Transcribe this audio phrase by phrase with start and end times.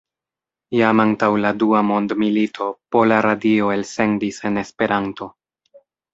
[0.77, 5.31] Jam antaŭ la dua mondmilito Pola Radio elsendis en Esperanto.